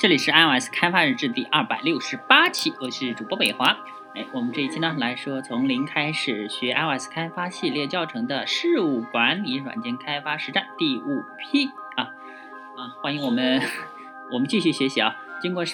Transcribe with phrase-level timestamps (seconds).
[0.00, 3.76] 这里是 iOS 开发日志第二百六十八期，我是主播北华。
[4.14, 11.66] 哎，我们这一期呢来说从零开始学 iOS 开发系列教程的事务管理软件开发实战第五批
[11.96, 12.04] 啊
[12.78, 12.96] 啊！
[13.02, 13.60] 欢迎我们
[14.32, 15.14] 我们继续学习啊！
[15.42, 15.66] 经过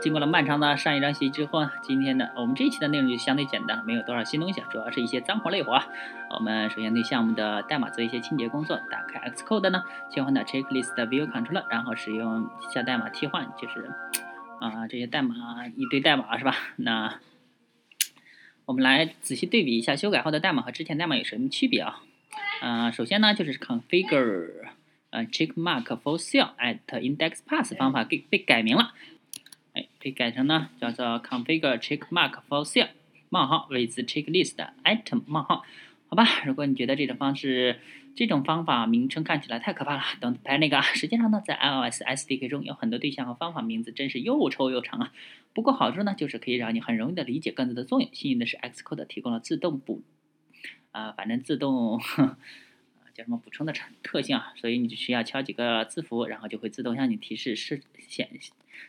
[0.00, 5.80] 经过了漫长的上一章学习之后呢，今天的我们这一期的内容就相对简单，没有多少新东西，主要是一些脏活累活。
[6.30, 13.90] 我们首先对项目的代码做一些清洁工作，打开 Xcode 呢，切换到 Checklist View Controller，然后使用下代码替换，就是
[14.60, 15.34] 啊这些代码
[15.76, 16.56] 一堆代码是吧？
[16.76, 17.20] 那
[18.64, 22.00] 我们来仔细对比一下修改后的代码和之前代码有什么区别啊？
[22.60, 24.68] 啊，首先呢就是 Configure
[25.10, 28.92] 呃 Checkmark for Cell at Index Path 方法给被改名了。
[30.02, 32.88] 可以改成呢，叫做 configure checkmark for sale，
[33.28, 35.62] 冒号 with checklist item 冒号，
[36.08, 36.42] 好吧？
[36.46, 37.78] 如果你觉得这种方式、
[38.16, 40.80] 这种方法名称看起来太可怕了，don't panic 啊。
[40.80, 45.12] 实际上呢，在 iOS SDK 中有很多对象和方法名字真是又臭又长啊。
[45.52, 48.08] 不过好处呢，就是可以让你很容易的理解各自的作用。
[48.14, 50.02] 幸运的是，Xcode 提供了自动补
[50.92, 52.00] 啊，反正自动。
[53.20, 54.54] 叫什么补充的特特性啊？
[54.56, 58.30] 所以你只需要敲几个字符，然后就会自动向你提示是显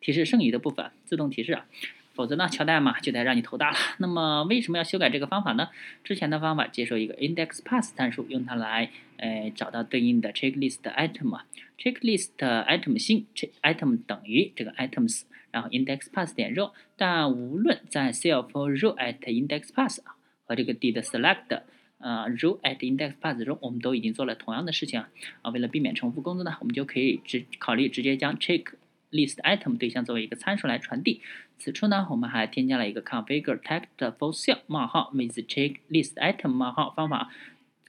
[0.00, 1.64] 提示剩余的部分，自动提示啊。
[2.12, 3.76] 否则呢，敲代码就得让你头大了。
[3.98, 5.68] 那么为什么要修改这个方法呢？
[6.02, 11.46] 之前的方法接受一个 index pass 参数，用它来呃找到对应的 checklist item 啊。
[11.78, 16.72] checklist item 新 check item 等于这个 items，然后 index pass 点 row。
[16.96, 20.16] 但无论在 self row at index pass 啊
[20.46, 21.60] 和这个 did select。
[21.98, 25.08] 呃，row at index path 中，我们都已经做了同样的事情啊。
[25.42, 28.64] 啊，为了避免重复工作呢，我们就可以直考虑直接将 check
[29.10, 31.22] list item 对象作为一个参数来传递。
[31.58, 33.86] 此处呢，我们还添加了一个 configure text
[34.18, 37.30] for cell 冒号 with check list item 冒号方法。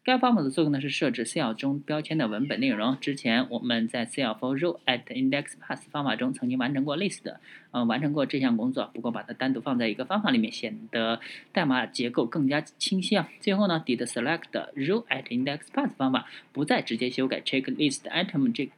[0.08, 2.98] 该方法的作用呢是设置 cell 中标签的文本内容。
[3.02, 7.42] 之前我们在 cell for row at index pass 方法中曾经完成过类似的，
[7.72, 8.90] 呃，完成过这项工作。
[8.94, 11.20] 不过把它单独放在一个方法里面，显得
[11.52, 13.28] 代码结构更加清晰啊。
[13.42, 18.70] 最后呢，did select row at index pass 方法不再直接修改 check list item 这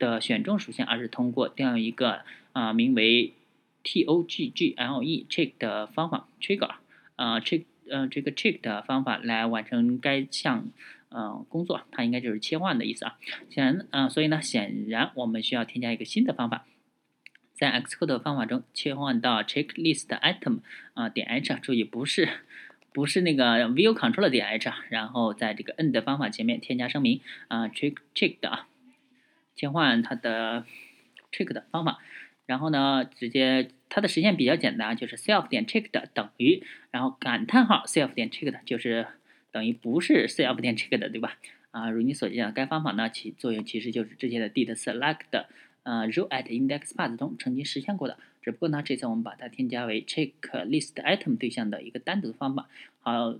[0.00, 3.32] 的选中属性，而是通过调用一个啊名为
[3.84, 6.70] toggle check 的方法 trigger
[7.14, 7.62] 啊 check。
[7.90, 10.68] 呃，这个 check 的方法来完成该项
[11.08, 13.18] 呃工作，它应该就是切换的意思啊。
[13.48, 16.66] 显然，嗯，所以呢，显然我们需要添加一个新的方法，
[17.54, 20.60] 在 Xcode 方法中切换到 checklist item
[20.94, 22.28] 啊点 h，注意不是
[22.92, 28.68] 不是那个 view control 点 h，然后在这个 end 方法前面添加声明啊 check check 的啊，
[29.54, 30.64] 切换它的
[31.30, 31.98] check 的方法。
[32.46, 39.06] 然后呢，直接它的实现比较简单，就是 self 点 checked 等于，然后感叹号 self 点 checked 就是
[39.52, 41.36] 等于不是 self 点 checked 对吧？
[41.72, 45.44] 啊，如你所见，该方法呢起作用其实就是之前的 did select
[45.82, 50.32] 呃 row at index path 中曾经实现过的，只不过呢这次我们把它添加为 check
[50.66, 52.68] list item 对象的一个单独的方法。
[53.00, 53.34] 好，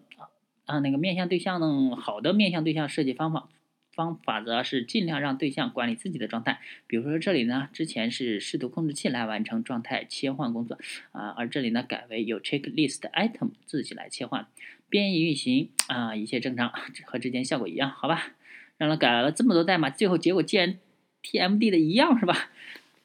[0.67, 3.49] 啊那个面向对象呢，好的面向对象设计方法。
[3.97, 10.79] 方法则是尽量让对象管理自己的状态，比如说这里呢，之前是视图控制器来完成状态切换工作
[11.13, 14.47] 啊，而这里呢改为由 checklist item 自己来切换，
[14.89, 16.71] 编译运行啊，一切正常，
[17.07, 18.35] 和之前效果一样，好吧？
[18.77, 20.79] 让他改了这么多代码，最后结果竟然
[21.23, 22.51] TMD 的一样是吧？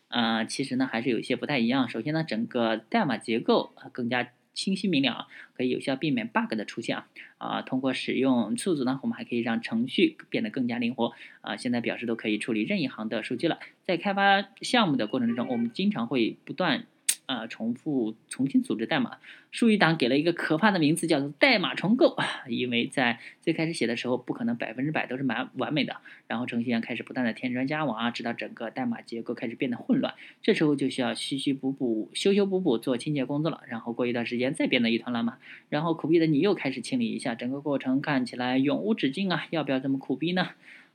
[0.10, 1.88] 啊，其实呢还是有一些不太一样。
[1.88, 4.28] 首先呢，整个代码结构更加。
[4.54, 7.08] 清晰明了啊，可以有效避免 bug 的出现啊！
[7.38, 11.58] 啊，通过使用数组呢，我们还可以让程序变得更加灵活啊！
[11.58, 13.60] 现在表示都可以处理任意行的数据了。
[13.84, 16.86] 在开发项目的过程之中，我们经常会不断。
[17.32, 19.18] 啊，重复重新组织代码，
[19.52, 22.18] 术语档给了一个可怕的名字，叫做代码重构。
[22.50, 25.96] 因为在最开始写的时候，不可能百分之百都是蛮完美的。
[26.28, 30.14] 然后程序员开始不断的添砖加瓦，直到整个代码结构开始变得混乱。
[30.42, 33.62] 这时候就需要修修补补、修修补补做清洁工作了。
[33.68, 35.38] 然后过一段时间再变得一团乱麻。
[35.70, 39.46] 然后苦逼的你又开始清理一下，整个过程看起来永无止境啊！
[39.52, 40.50] 要不要这么苦逼呢？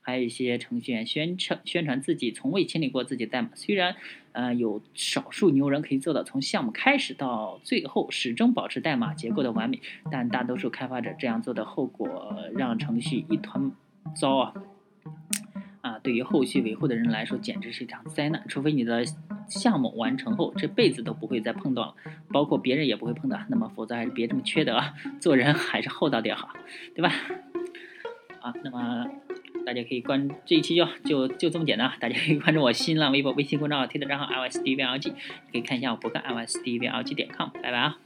[0.06, 3.96] 还有一些程序员宣称宣传自己从未清理过自己代码，虽然，
[4.30, 13.72] 呃，有少数牛人可以做到从项目开始到最后始终保持代码结构的完美，但大多数开发者这样做的后果让程序一团
[14.14, 14.54] 糟啊！
[15.80, 18.44] 啊，对于后续维护的人来说，简直是一场灾难。
[18.46, 19.04] 除非你的
[19.48, 21.94] 项目完成后这辈子都不会再碰到了，
[22.28, 24.94] 包括别人也不会碰到，那么否则还是别这么缺德啊！
[25.20, 26.50] 做人还是厚道点好，
[26.94, 27.10] 对吧？
[28.40, 29.10] 啊，那么。
[29.66, 37.16] 大家可以关这一期就就就这么简单大家可以关注我新浪微博、微信公众号、推特账号 i o s d v l g 可以看一下我博客 i o s d v l g
[37.16, 37.98] 点 com，拜拜啊。